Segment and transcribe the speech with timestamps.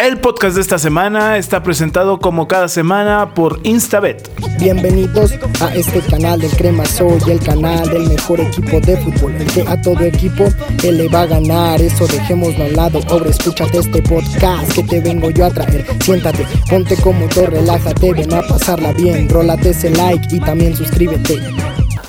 [0.00, 4.30] El podcast de esta semana está presentado como cada semana por Instabet.
[4.58, 9.46] Bienvenidos a este canal del Crema Soy, el canal del mejor equipo de fútbol, el
[9.52, 10.48] que a todo equipo
[10.84, 11.82] él le va a ganar.
[11.82, 15.84] Eso dejémoslo al lado, ahora escúchate este podcast que te vengo yo a traer.
[16.02, 21.40] Siéntate, ponte cómodo, relájate, ven a pasarla bien, rólate ese like y también suscríbete.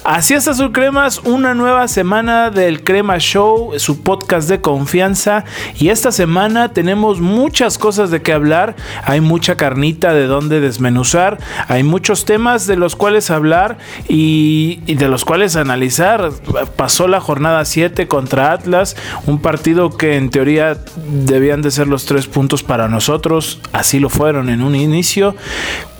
[0.03, 5.45] Así es, Azul Cremas, una nueva semana del Crema Show, su podcast de confianza.
[5.77, 8.75] Y esta semana tenemos muchas cosas de qué hablar.
[9.03, 11.37] Hay mucha carnita de donde desmenuzar.
[11.67, 16.31] Hay muchos temas de los cuales hablar y, de los cuales analizar.
[16.75, 18.95] Pasó la jornada 7 contra Atlas,
[19.27, 20.79] un partido que en teoría
[21.11, 23.59] debían de ser los tres puntos para nosotros.
[23.71, 25.35] Así lo fueron en un inicio.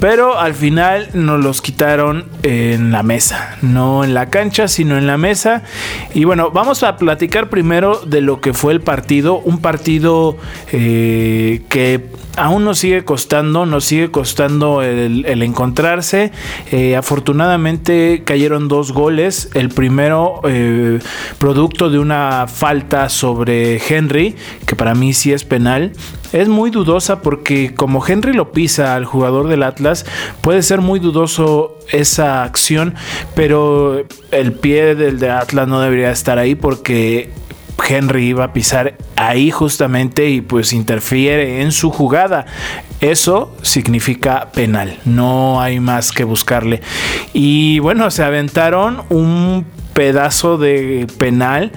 [0.01, 3.57] Pero al final nos los quitaron en la mesa.
[3.61, 5.61] No en la cancha, sino en la mesa.
[6.15, 9.37] Y bueno, vamos a platicar primero de lo que fue el partido.
[9.37, 10.37] Un partido
[10.71, 16.31] eh, que aún nos sigue costando, nos sigue costando el, encontrarse.
[16.71, 19.49] Eh, afortunadamente cayeron dos goles.
[19.53, 20.99] El primero eh,
[21.39, 25.93] producto de una falta sobre Henry, que para mí sí es penal
[26.33, 30.05] es muy dudosa porque como Henry lo pisa al jugador del Atlas,
[30.41, 32.95] puede ser muy dudoso esa acción,
[33.35, 37.31] pero el pie del de Atlas no debería estar ahí porque
[37.87, 42.45] Henry iba a pisar ahí justamente y pues interfiere en su jugada.
[42.99, 46.81] Eso significa penal, no hay más que buscarle.
[47.33, 51.71] Y bueno, se aventaron un pedazo de penal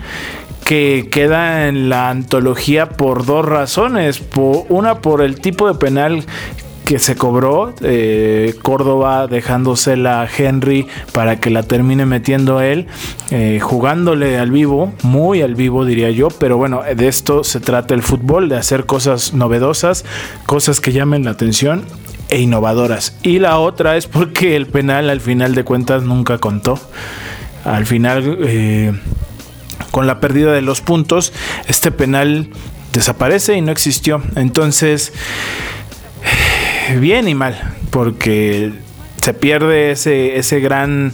[0.64, 4.22] que queda en la antología por dos razones.
[4.68, 6.24] una por el tipo de penal
[6.84, 12.86] que se cobró, eh, Córdoba dejándosela a Henry para que la termine metiendo él,
[13.30, 17.94] eh, jugándole al vivo, muy al vivo diría yo, pero bueno, de esto se trata
[17.94, 20.04] el fútbol, de hacer cosas novedosas,
[20.46, 21.84] cosas que llamen la atención
[22.28, 23.16] e innovadoras.
[23.22, 26.78] Y la otra es porque el penal al final de cuentas nunca contó.
[27.64, 28.38] Al final...
[28.42, 28.92] Eh,
[29.90, 31.32] con la pérdida de los puntos,
[31.68, 32.48] este penal
[32.92, 34.22] desaparece y no existió.
[34.34, 35.12] Entonces,
[37.00, 37.58] bien y mal,
[37.90, 38.72] porque
[39.22, 41.12] se pierde ese, ese gran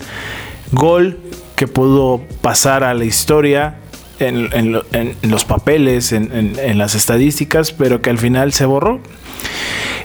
[0.72, 1.18] gol
[1.56, 3.76] que pudo pasar a la historia
[4.18, 4.72] en,
[5.22, 9.00] los papeles, en, las estadísticas, pero que al final se borró.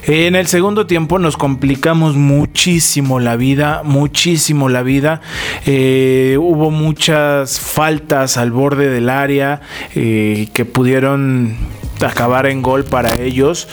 [0.04, 5.20] En el segundo tiempo nos complicamos muchísimo la vida, muchísimo la vida.
[5.66, 9.62] Eh, hubo muchas faltas al borde del área
[9.96, 11.56] eh, que pudieron
[12.04, 13.68] acabar en gol para ellos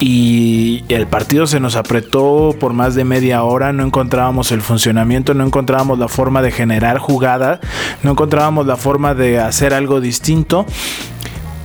[0.00, 5.34] y el partido se nos apretó por más de media hora, no encontrábamos el funcionamiento,
[5.34, 7.60] no encontrábamos la forma de generar jugada,
[8.02, 10.66] no encontrábamos la forma de hacer algo distinto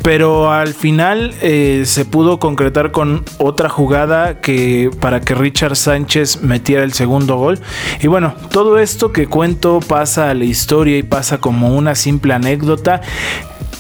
[0.01, 6.41] pero al final eh, se pudo concretar con otra jugada que para que Richard Sánchez
[6.41, 7.59] metiera el segundo gol.
[8.01, 12.34] Y bueno, todo esto que cuento pasa a la historia y pasa como una simple
[12.34, 13.01] anécdota,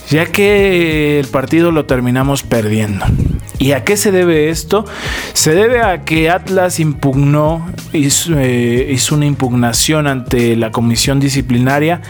[0.09, 3.05] ya que el partido lo terminamos perdiendo.
[3.59, 4.85] ¿Y a qué se debe esto?
[5.33, 12.01] Se debe a que Atlas impugnó, hizo, eh, hizo una impugnación ante la comisión disciplinaria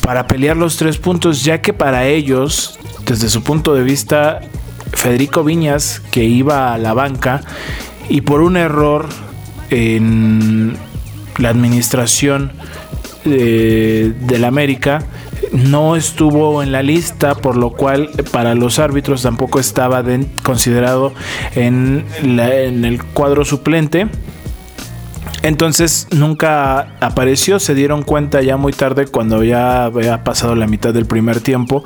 [0.00, 4.40] para pelear los tres puntos, ya que para ellos desde su punto de vista,
[4.92, 7.40] Federico Viñas, que iba a la banca
[8.08, 9.08] y por un error
[9.70, 10.76] en
[11.38, 12.52] la administración
[13.24, 15.04] de, eh, del América,
[15.54, 20.02] no estuvo en la lista, por lo cual para los árbitros tampoco estaba
[20.42, 21.12] considerado
[21.54, 24.08] en, el cuadro suplente.
[25.42, 30.94] Entonces nunca apareció, se dieron cuenta ya muy tarde cuando ya había pasado la mitad
[30.94, 31.84] del primer tiempo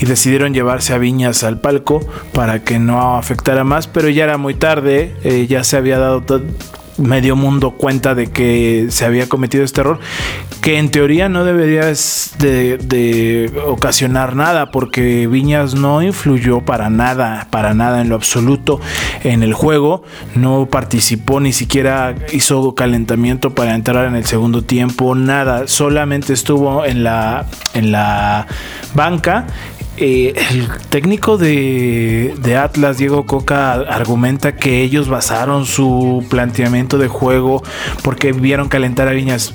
[0.00, 2.00] y decidieron llevarse a Viñas al palco
[2.32, 6.22] para que no afectara más, pero ya era muy tarde, eh, ya se había dado
[6.98, 9.98] medio mundo cuenta de que se había cometido este error,
[10.60, 11.92] que en teoría no debería
[12.38, 18.80] de, ocasionar nada, porque Viñas no influyó para nada, para nada en lo absoluto
[19.22, 20.02] en el juego,
[20.34, 26.84] no participó, ni siquiera hizo calentamiento para entrar en el segundo tiempo, nada, solamente estuvo
[26.84, 28.46] en la, en la
[28.94, 29.46] banca
[29.98, 37.62] eh, el técnico de, Atlas, Diego Coca, argumenta que ellos basaron su planteamiento de juego
[38.02, 39.54] porque vieron calentar a Viñas.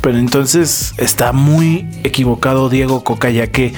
[0.00, 3.72] Pero entonces está muy equivocado Diego Coca, ya que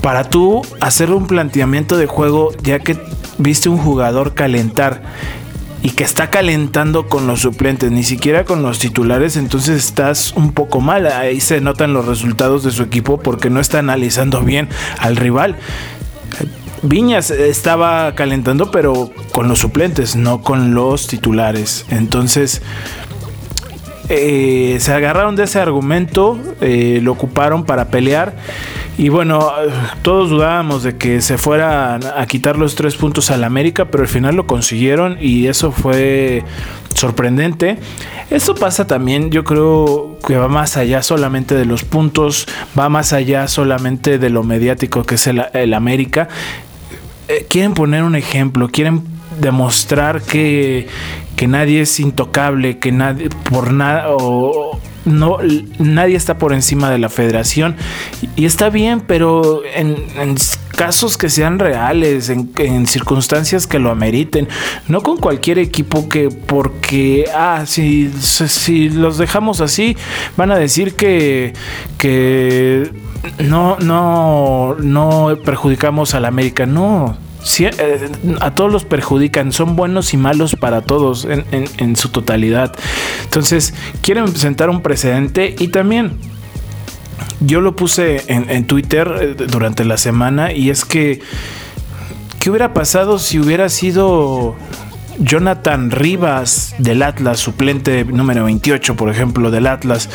[0.00, 2.96] para tú hacer un planteamiento de juego, ya que
[3.38, 5.02] viste un jugador calentar
[5.82, 10.52] y que está calentando con los suplentes, ni siquiera con los titulares, entonces estás un
[10.52, 11.06] poco mal.
[11.06, 15.56] Ahí se notan los resultados de su equipo porque no está analizando bien al rival.
[16.82, 21.84] Viñas estaba calentando, pero con los suplentes, no con los titulares.
[21.90, 22.62] Entonces,
[24.08, 28.36] eh, se agarraron de ese argumento, eh, lo ocuparon para pelear.
[28.98, 29.52] Y bueno,
[30.02, 34.08] todos dudábamos de que se fuera a quitar los tres puntos al América, pero al
[34.08, 36.42] final lo consiguieron y eso fue
[36.94, 37.78] sorprendente.
[38.28, 43.12] Esto pasa también, yo creo que va más allá solamente de los puntos, va más
[43.12, 46.28] allá solamente de lo mediático que es el, América.
[47.28, 49.04] Eh, quieren poner un ejemplo, quieren
[49.40, 50.88] demostrar que,
[51.36, 54.77] que nadie es intocable, que nadie por nada o
[55.08, 55.38] no
[55.78, 57.76] nadie está por encima de la federación.
[58.36, 59.96] Y está bien, pero en,
[60.76, 64.48] casos que sean reales, en, circunstancias que lo ameriten,
[64.86, 69.96] no con cualquier equipo que porque ah si, si los dejamos así
[70.36, 71.52] van a decir que
[71.98, 72.90] que
[73.40, 77.16] no no no perjudicamos al América, no
[77.58, 82.74] eh, a todos los perjudican, son buenos y malos para todos en, su totalidad.
[83.24, 86.18] Entonces, quieren sentar un precedente y también
[87.40, 91.20] yo lo puse en, Twitter eh, durante la semana y es que,
[92.40, 94.56] ¿qué hubiera pasado si hubiera sido
[95.18, 100.08] Jonathan Rivas del Atlas, suplente número 28, por ejemplo, del Atlas?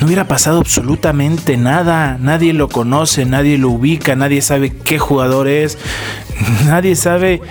[0.00, 2.16] No hubiera pasado absolutamente nada.
[2.18, 5.76] Nadie lo conoce, nadie lo ubica, nadie sabe qué jugador es,
[6.66, 7.42] nadie sabe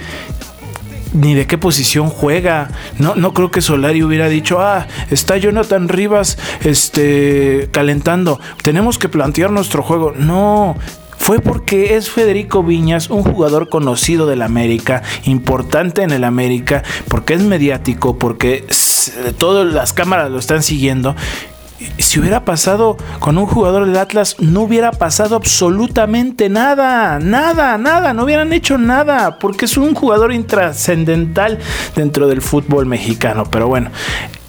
[1.13, 2.69] ni de qué posición juega.
[2.97, 8.39] No, no creo que Solari hubiera dicho, ah, está Jonathan Rivas este, calentando.
[8.63, 10.13] Tenemos que plantear nuestro juego.
[10.15, 10.75] No.
[11.17, 17.33] Fue porque es Federico Viñas, un jugador conocido del América, importante en el América, porque
[17.33, 18.65] es mediático, porque
[19.37, 21.15] todas las cámaras lo están siguiendo
[21.97, 28.13] si hubiera pasado con un jugador del Atlas, no hubiera pasado absolutamente nada, nada, nada,
[28.13, 31.59] no hubieran hecho nada, porque es un jugador intrascendental
[31.95, 33.45] dentro del fútbol mexicano.
[33.49, 33.91] Pero bueno,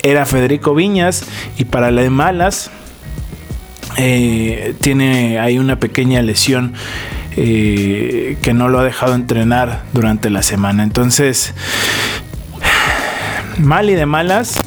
[0.03, 1.25] era Federico Viñas
[1.57, 2.71] y para la de malas,
[3.97, 6.75] eh, tiene ahí una pequeña lesión.
[7.37, 10.83] Eh, que no lo ha dejado entrenar durante la semana.
[10.83, 11.55] Entonces,
[13.57, 14.61] mal y de malas,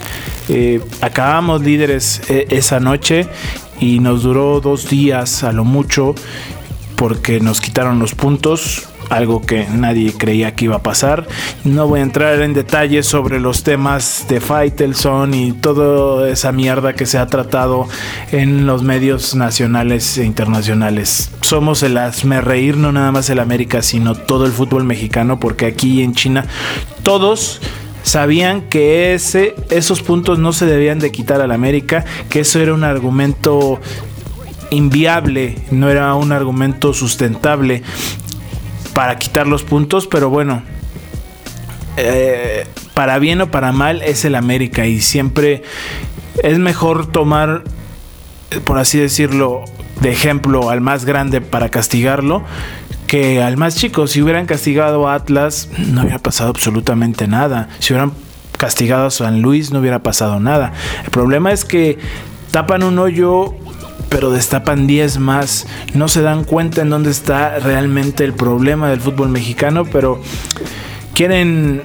[0.50, 3.28] eh, acabamos líderes eh, esa noche
[3.80, 6.16] y nos duró dos días a lo mucho
[6.96, 11.28] porque nos quitaron los puntos, algo que nadie creía que iba a pasar.
[11.64, 16.94] No voy a entrar en detalles sobre los temas de Faitelson y toda esa mierda
[16.94, 17.88] que se ha tratado
[18.32, 21.32] en los medios nacionales e internacionales.
[21.42, 25.66] Somos el asme reír, no nada más el América, sino todo el fútbol mexicano, porque
[25.66, 26.46] aquí en China
[27.04, 27.62] todos
[28.04, 32.74] sabían que ese, esos puntos no se debían de quitar al América, que eso era
[32.74, 33.80] un argumento
[34.70, 37.82] inviable, no era un argumento sustentable
[38.94, 40.62] para quitar los puntos, pero bueno,
[41.98, 45.64] eh, para bien o para mal es el América y siempre
[46.44, 47.64] es mejor tomar,
[48.66, 49.64] por así decirlo,
[50.02, 52.44] de ejemplo al más grande para castigarlo
[53.14, 54.08] que al más chico.
[54.08, 57.70] Si hubieran castigado a Atlas, no hubiera pasado absolutamente nada.
[57.78, 58.12] Si hubieran
[58.58, 60.74] castigado a San Luis, no hubiera pasado nada.
[61.04, 62.00] El problema es que
[62.50, 63.54] tapan un hoyo
[64.10, 65.68] pero destapan 10 más.
[65.94, 70.20] No se dan cuenta en dónde está realmente el problema del fútbol mexicano, pero
[71.14, 71.84] quieren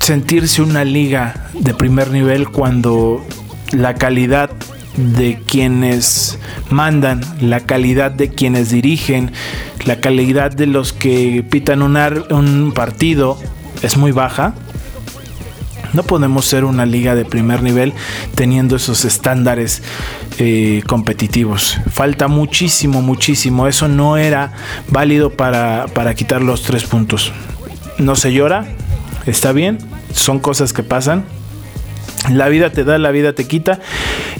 [0.00, 3.22] sentirse una liga de primer nivel cuando
[3.72, 4.48] la calidad
[4.96, 6.38] de quienes
[6.70, 9.32] mandan, la calidad de quienes dirigen,
[9.84, 11.96] la calidad de los que pitan un,
[12.30, 13.38] un partido
[13.82, 14.54] es muy baja.
[15.92, 17.94] No podemos ser una liga de primer nivel
[18.34, 19.82] teniendo esos estándares
[20.38, 21.78] eh, competitivos.
[21.90, 23.66] Falta muchísimo, muchísimo.
[23.66, 24.52] Eso no era
[24.88, 27.32] válido para, para quitar los tres puntos.
[27.98, 28.66] No se llora,
[29.24, 29.78] está bien,
[30.12, 31.24] son cosas que pasan
[32.30, 33.80] la vida te da, la vida te quita.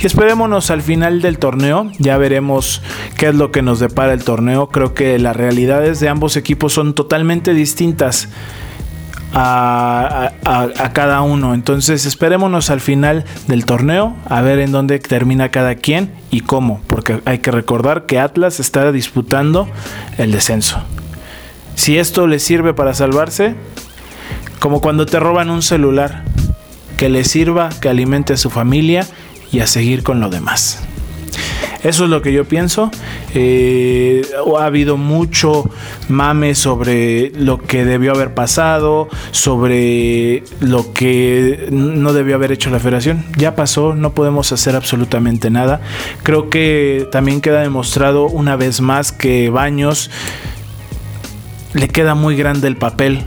[0.00, 1.90] Y esperémonos al final del torneo.
[1.98, 2.82] Ya veremos
[3.16, 4.68] qué es lo que nos depara el torneo.
[4.68, 8.28] Creo que las realidades de ambos equipos son totalmente distintas.
[9.38, 10.32] A,
[10.94, 11.52] cada uno.
[11.52, 16.80] Entonces esperémonos al final del torneo a ver en dónde termina cada quien y cómo,
[16.86, 19.68] porque hay que recordar que Atlas está disputando
[20.16, 20.78] el descenso.
[21.74, 23.56] Si esto le sirve para salvarse,
[24.58, 26.24] como cuando te roban un celular,
[26.96, 29.06] que le sirva, que alimente a su familia
[29.52, 30.82] y a seguir con lo demás.
[31.82, 32.90] Eso es lo que yo pienso.
[33.34, 34.26] Eh,
[34.58, 35.70] ha habido mucho
[36.08, 42.80] mame sobre lo que debió haber pasado, sobre lo que no debió haber hecho la
[42.80, 43.24] federación.
[43.36, 45.80] Ya pasó, no podemos hacer absolutamente nada.
[46.22, 50.10] Creo que también queda demostrado una vez más que Baños
[51.72, 53.22] le queda muy grande el papel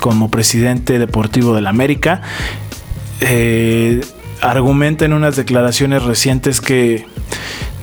[0.00, 2.20] como presidente deportivo de la América.
[3.24, 4.00] Eh,
[4.40, 7.06] argumenta en unas declaraciones recientes que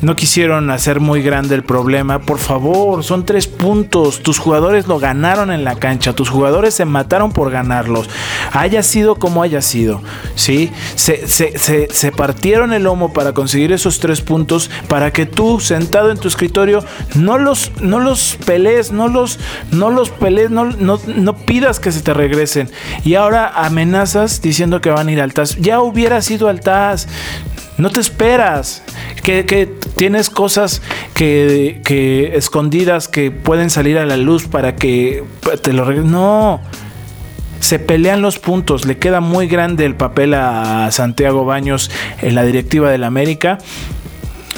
[0.02, 2.20] no quisieron hacer muy grande el problema.
[2.20, 4.22] Por favor, son tres puntos.
[4.22, 6.14] Tus jugadores lo ganaron en la cancha.
[6.14, 8.10] Tus jugadores se mataron por ganarlos.
[8.52, 10.02] Haya sido como haya sido.
[10.36, 10.72] ¿sí?
[10.96, 14.70] Se, se, partieron el lomo para conseguir esos tres puntos.
[14.88, 16.84] Para que tú, sentado en tu escritorio,
[17.16, 19.40] no los, no los pelees, no los,
[19.72, 22.70] no los pelees, no, no, pidas que se te regresen.
[23.04, 25.58] Y ahora amenazas diciendo que van a ir al TAS.
[25.58, 27.08] Ya hubiera sido al TAS.
[27.80, 28.84] No te esperas.
[29.24, 30.82] Que, tienes cosas
[31.14, 35.24] que, escondidas que pueden salir a la luz para que
[35.64, 36.62] te lo No.
[37.62, 38.86] Se pelean los puntos.
[38.86, 41.90] Le queda muy grande el papel a Santiago Baños
[42.22, 43.60] en la directiva del América.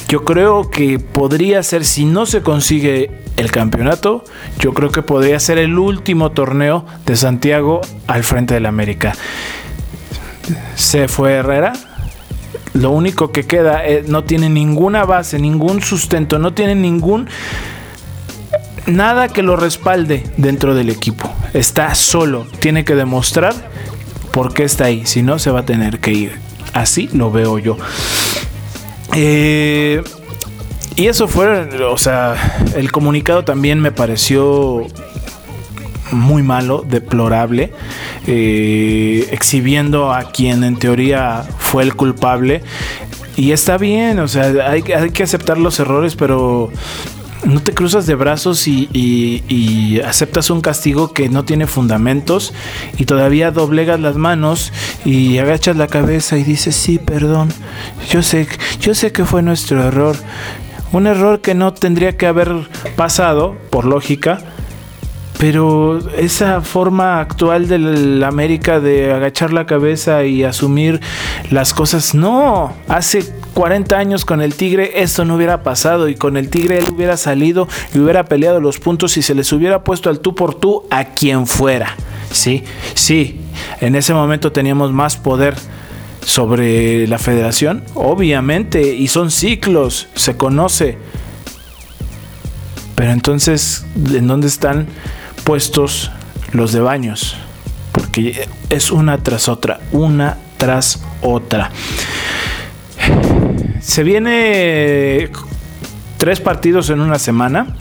[0.08, 4.24] Yo creo que podría ser, si no se consigue el campeonato,
[4.60, 9.14] yo creo que podría ser el último torneo de Santiago al frente del América.
[10.76, 11.74] Se fue Herrera,
[12.74, 17.28] lo único que queda eh, no tiene ninguna base, ningún sustento, no tiene ningún
[18.86, 21.34] nada que lo respalde dentro del equipo.
[21.54, 23.54] Está solo, tiene que demostrar
[24.32, 26.40] por qué está ahí, si no se va a tener que ir.
[26.74, 27.78] Así lo veo yo.
[29.14, 30.02] Eh,
[30.96, 32.36] y eso fue, o sea,
[32.76, 34.86] el comunicado también me pareció
[36.12, 37.72] muy malo, deplorable,
[38.28, 42.62] eh, exhibiendo a quien en teoría fue el culpable.
[43.36, 46.70] Y está bien, o sea, hay, que aceptar los errores, pero
[47.46, 52.54] no te cruzas de brazos y, aceptas un castigo que no tiene fundamentos
[52.98, 54.72] y todavía doblegas las manos
[55.06, 57.50] y agachas la cabeza y dices sí perdón
[58.10, 58.48] yo sé
[58.80, 60.16] yo sé que fue nuestro error
[60.92, 64.40] un error que no tendría que haber pasado por lógica
[65.42, 71.02] pero esa forma actual de la América de agachar la cabeza y asumir
[71.50, 76.38] las cosas, no, hace 40 años con el Tigre esto no hubiera pasado y con
[76.38, 80.12] el Tigre él hubiera salido y hubiera peleado los puntos y se les hubiera puesto
[80.12, 81.96] al tú por tú a quien fuera.
[82.32, 83.42] Sí, sí,
[83.80, 85.56] en ese momento teníamos más poder
[86.24, 91.00] sobre la federación, obviamente, y son ciclos, se conoce.
[92.94, 94.86] Pero entonces, ¿en dónde están
[95.44, 96.12] puestos
[96.52, 97.36] los de baños,
[97.92, 101.72] porque es una tras otra, una tras otra.
[103.80, 105.30] Se viene
[106.18, 107.76] tres partidos en una semana.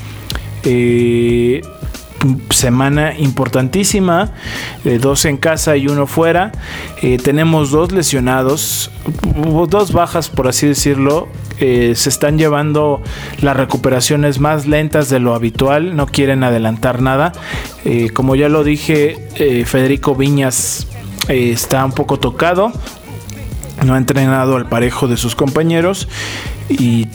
[0.64, 1.62] Eh,
[2.50, 4.33] semana importantísima,
[4.85, 6.52] eh, dos en casa y uno fuera.
[7.02, 8.90] Eh, tenemos dos lesionados,
[9.69, 11.29] dos bajas por así decirlo.
[11.61, 13.02] Eh, se están llevando
[13.40, 17.33] las recuperaciones más lentas de lo habitual, no quieren adelantar nada.
[18.14, 20.87] como ya lo dije, Federico Viñas
[21.29, 22.73] está un poco tocado,
[23.85, 26.09] no ha entrenado al parejo de sus compañeros
[26.69, 27.09] y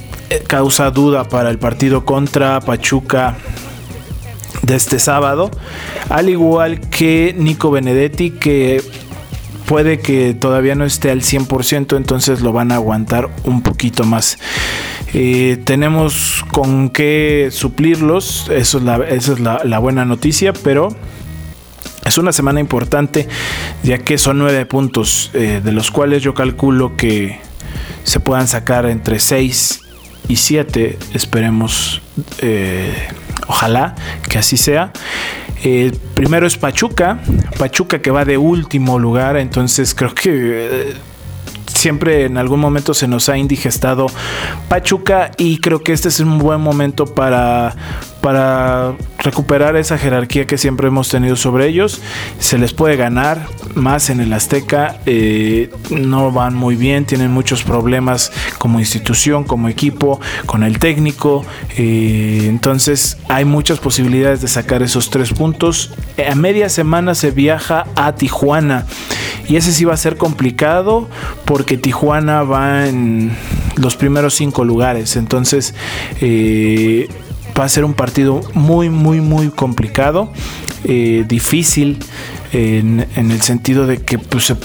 [0.48, 3.38] causa duda para el partido contra Pachuca
[4.64, 5.52] de este sábado,
[6.10, 8.82] al igual que Nico Benedetti, que
[9.66, 14.38] puede que todavía no esté al 100%, entonces lo van a aguantar un poquito más.
[15.14, 20.90] Eh, tenemos con qué suplirlos, eso es la, esa es la, buena noticia, pero
[22.06, 23.28] es una semana importante
[23.84, 27.40] ya que son nueve puntos, eh, de los cuales yo calculo que
[28.04, 29.82] se puedan sacar entre 6
[30.28, 32.02] y 7, esperemos.
[32.40, 32.94] Eh,
[33.48, 33.96] Ojalá
[34.30, 34.92] que así sea.
[35.68, 37.18] Eh, primero es Pachuca,
[37.58, 40.94] Pachuca que va de último lugar, entonces creo que eh,
[41.66, 44.06] siempre en algún momento se nos ha indigestado
[44.70, 47.76] Pachuca y creo que este es un buen momento para
[48.26, 52.02] para recuperar esa jerarquía que siempre hemos tenido sobre ellos.
[52.40, 54.98] Se les puede ganar más en el Azteca.
[55.06, 61.46] Eh, no van muy bien, tienen muchos problemas como institución, como equipo, con el técnico.
[61.78, 65.94] Eh, entonces hay muchas posibilidades de sacar esos tres puntos.
[66.28, 68.88] A media semana se viaja a Tijuana.
[69.48, 71.08] Y ese sí va a ser complicado
[71.46, 73.38] porque Tijuana va en
[73.76, 75.16] los primeros cinco lugares.
[75.16, 75.76] Entonces,
[76.22, 77.08] eh,
[77.58, 80.32] va a ser un partido muy, muy, muy complicado,
[80.84, 82.00] eh, difícil
[82.52, 84.56] en, el sentido de que pues, se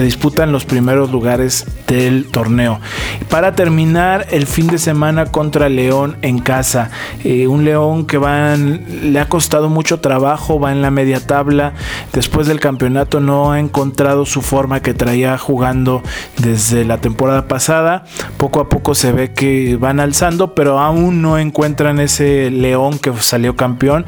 [0.00, 2.80] disputan los primeros lugares del torneo.
[3.28, 6.90] Para terminar, el fin de semana contra León en casa.
[7.24, 11.74] Eh, un León que va le ha costado mucho trabajo, va en la media tabla.
[12.12, 16.02] Después del campeonato no ha encontrado su forma que traía jugando
[16.38, 18.04] desde la temporada pasada.
[18.36, 23.12] Poco a poco se ve que van alzando, pero aún no encuentran ese León que
[23.20, 24.06] salió campeón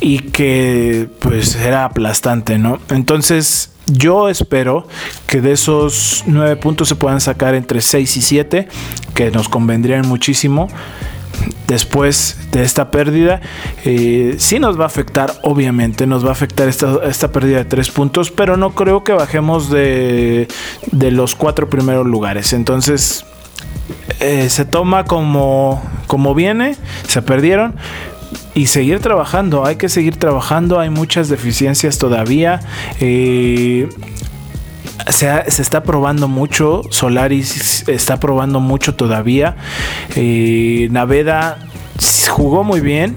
[0.00, 2.78] y que pues era aplastante, ¿no?
[2.90, 4.86] Entonces yo espero
[5.26, 8.68] que de esos nueve puntos se puedan sacar entre 6 y 7,
[9.14, 10.68] que nos convendrían muchísimo.
[11.66, 13.40] Después de esta pérdida,
[13.84, 17.90] eh, sí nos va a afectar, obviamente, nos va a afectar esta, pérdida de tres
[17.90, 20.48] puntos, pero no creo que bajemos de,
[20.92, 22.52] los cuatro primeros lugares.
[22.52, 23.24] Entonces,
[24.20, 26.76] eh, se toma como, como viene,
[27.08, 27.74] se perdieron,
[28.54, 32.60] y seguir trabajando, hay que seguir trabajando, hay muchas deficiencias todavía.
[33.00, 33.88] Eh,
[35.08, 39.56] se, está probando mucho, Solaris está probando mucho todavía.
[40.16, 41.58] Eh, Naveda
[42.30, 43.16] jugó muy bien,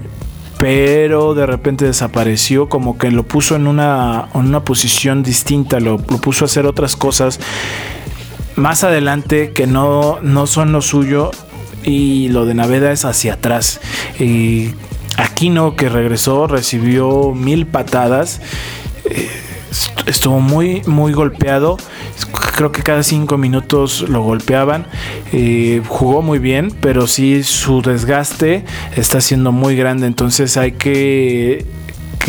[0.58, 5.98] pero de repente desapareció, como que lo puso en una, en una posición distinta, lo,
[5.98, 7.40] puso a hacer otras cosas
[8.56, 11.30] más adelante que no, no son lo suyo
[11.84, 13.80] y lo de Naveda es hacia atrás.
[14.18, 14.70] Y
[15.16, 18.40] Aquino que regresó recibió mil patadas.
[19.04, 19.30] Eh,
[20.06, 21.76] estuvo muy, muy golpeado.
[22.56, 24.86] Creo que cada cinco minutos lo golpeaban.
[25.32, 28.64] Eh, jugó muy bien, pero sí su desgaste
[28.96, 30.06] está siendo muy grande.
[30.06, 31.66] Entonces hay que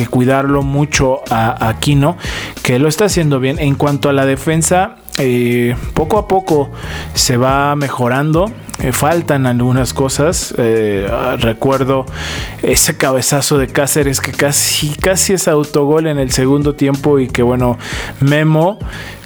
[0.05, 2.17] cuidarlo mucho a, Aquino,
[2.61, 3.57] que lo está haciendo bien.
[3.59, 6.69] En cuanto a la defensa, eh, poco a poco
[7.13, 8.51] se va mejorando.
[8.79, 10.53] Eh, faltan algunas cosas.
[10.57, 12.05] Eh, recuerdo
[12.61, 17.41] ese cabezazo de Cáceres que casi, casi es autogol en el segundo tiempo y que
[17.41, 17.77] bueno,
[18.19, 18.77] Memo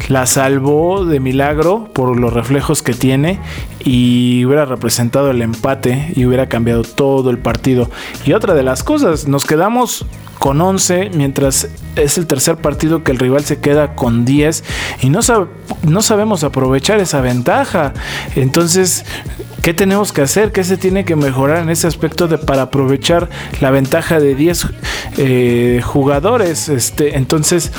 [0.08, 3.40] la salvó de milagro por los reflejos que tiene
[3.80, 7.90] y hubiera representado el empate y hubiera cambiado todo el partido.
[8.26, 10.06] Y otra de las cosas, nos quedamos
[10.42, 14.64] con 11, mientras es el tercer partido que el rival se queda con 10
[15.02, 17.94] y no, sabemos aprovechar esa ventaja.
[18.36, 19.06] Entonces,
[19.62, 20.52] ¿qué tenemos que hacer?
[20.52, 23.30] ¿Qué se tiene que mejorar en ese aspecto de para aprovechar
[23.60, 24.66] la ventaja de 10
[25.20, 26.70] eh, jugadores?
[26.70, 27.72] Este, entonces,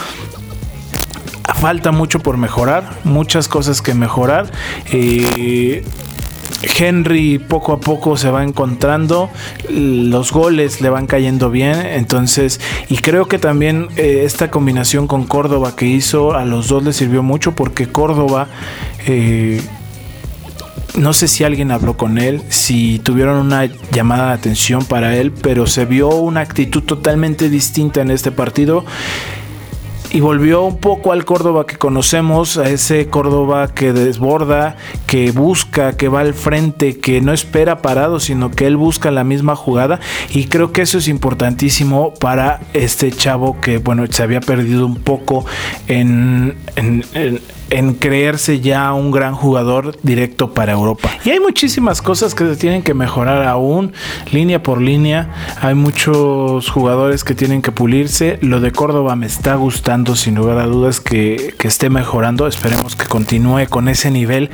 [1.57, 4.53] falta mucho por mejorar, muchas cosas que mejorar.
[4.93, 5.85] Eh,
[6.79, 9.31] Henry poco a poco se va encontrando,
[9.69, 15.25] los goles le van cayendo bien, entonces, y creo que también eh, esta combinación con
[15.25, 18.49] Córdoba que hizo a los dos le sirvió mucho porque Córdoba...
[19.07, 19.61] Eh,
[20.95, 25.33] no sé si alguien habló con él, si tuvieron una llamada de atención para él,
[25.33, 28.85] pero se vio una actitud totalmente distinta en este partido
[30.13, 35.97] y volvió un poco al Córdoba que conocemos, a ese Córdoba que desborda, que busca,
[35.97, 40.01] que va al frente, que no espera parado, sino que él busca la misma jugada.
[40.31, 44.97] Y creo que eso es importantísimo para este chavo que bueno, se había perdido un
[44.97, 45.47] poco
[45.89, 47.41] en, en en
[47.99, 51.11] creerse ya un gran jugador directo para Europa.
[51.25, 53.93] Y hay muchísimas cosas que se tienen que mejorar aún,
[54.31, 55.31] línea por línea.
[55.61, 58.39] Hay muchos jugadores que tienen que pulirse.
[58.43, 62.47] Lo de Córdoba me está gustando, sin lugar a dudas, que, esté mejorando.
[62.47, 64.51] Esperemos que continúe con ese nivel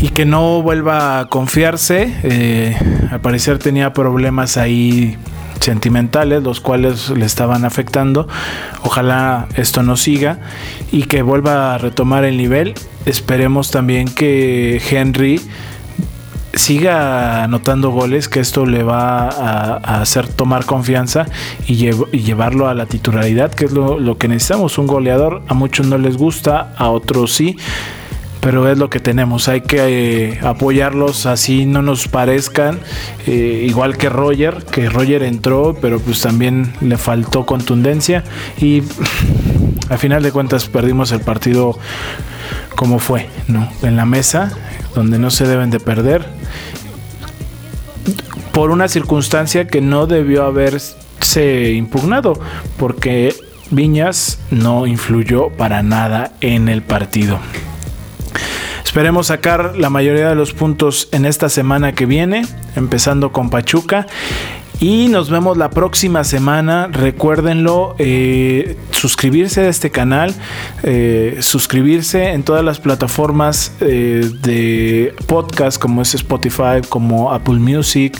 [0.00, 2.12] y que no vuelva a confiarse.
[2.24, 2.76] Eh,
[3.10, 5.16] al parecer tenía problemas ahí
[5.62, 8.28] sentimentales, los cuales le estaban afectando.
[8.82, 10.38] Ojalá esto no siga
[10.90, 12.74] y que vuelva a retomar el nivel.
[13.06, 15.40] Esperemos también que Henry
[16.54, 21.26] siga anotando goles, que esto le va a, hacer tomar confianza
[21.66, 24.78] y, llevarlo a la titularidad, que es lo, lo que necesitamos.
[24.78, 27.56] Un goleador a muchos no les gusta, a otros sí
[28.42, 29.46] pero es lo que tenemos.
[29.46, 32.80] Hay que eh, apoyarlos así no nos parezcan.
[33.24, 38.24] Eh, igual que Roger, que Roger entró, pero pues también le faltó contundencia
[38.60, 38.82] y
[39.88, 41.78] al final de cuentas perdimos el partido
[42.74, 43.68] como fue, ¿no?
[43.82, 44.52] En la mesa,
[44.96, 46.26] donde no se deben de perder.
[48.50, 52.32] Por una circunstancia que no debió haberse impugnado,
[52.76, 53.36] porque
[53.70, 57.38] Viñas no influyó para nada en el partido.
[58.92, 62.44] Esperemos sacar la mayoría de los puntos en esta semana que viene,
[62.76, 64.06] empezando con Pachuca.
[64.80, 66.88] Y nos vemos la próxima semana.
[66.92, 70.34] Recuérdenlo, eh, suscribirse a este canal,
[70.82, 78.18] eh, suscribirse en todas las plataformas eh, de podcast como es Spotify, como Apple Music,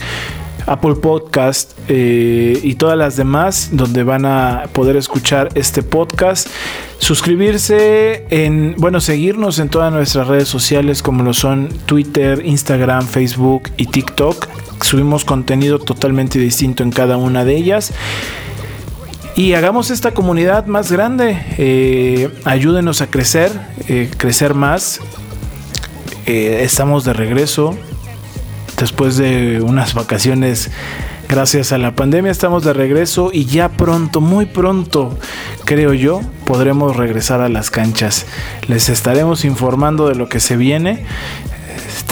[0.66, 6.48] Apple Podcast eh, y todas las demás donde van a poder escuchar este podcast.
[6.98, 13.70] Suscribirse en, bueno, seguirnos en todas nuestras redes sociales como lo son Twitter, Instagram, Facebook
[13.77, 14.46] y TikTok.
[14.83, 17.92] Subimos contenido totalmente distinto en cada una de ellas.
[19.35, 21.42] Y hagamos esta comunidad más grande.
[21.59, 23.51] Eh, ayúdenos a crecer,
[23.88, 25.01] eh, crecer más.
[26.25, 27.77] estamos de regreso
[28.83, 30.68] después de unas vacaciones
[31.29, 35.16] gracias a la pandemia estamos de regreso y ya pronto, muy pronto,
[35.64, 38.27] creo yo, podremos regresar a las canchas.
[38.66, 41.05] Les estaremos informando de lo que se viene.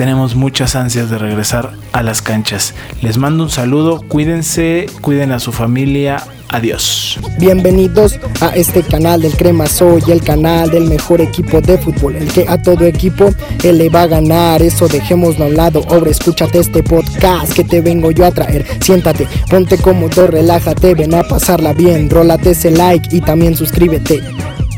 [0.00, 2.72] Tenemos muchas ansias de regresar a las canchas.
[3.02, 7.20] Les mando un saludo, cuídense, cuiden a su familia, Adiós.
[7.38, 12.32] Bienvenidos a este canal del Crema Soy, el canal del mejor equipo de fútbol, el
[12.32, 13.28] que a todo equipo
[13.62, 14.62] él le va a ganar.
[14.62, 15.84] Eso dejémoslo a un lado.
[15.90, 18.64] Ahora escúchate este podcast que te vengo yo a traer.
[18.80, 22.08] Siéntate, ponte cómodo, relájate, ven a pasarla bien.
[22.08, 24.20] Rólate ese like y también suscríbete.